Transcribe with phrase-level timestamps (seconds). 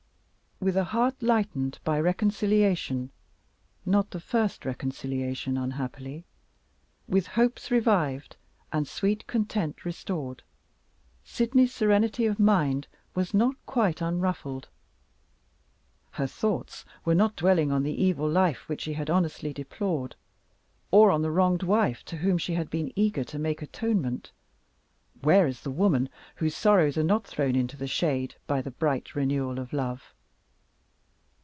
[0.63, 3.09] With a heart lightened by reconciliation
[3.83, 6.23] (not the first reconciliation unhappily),
[7.07, 8.37] with hopes revived,
[8.71, 10.43] and sweet content restored,
[11.23, 14.69] Sydney's serenity of mind was not quite unruffled.
[16.11, 20.15] Her thoughts were not dwelling on the evil life which she had honestly deplored,
[20.91, 24.31] or on the wronged wife to whom she had been eager to make atonement.
[25.21, 29.15] Where is the woman whose sorrows are not thrown into the shade by the bright
[29.15, 30.13] renewal of love?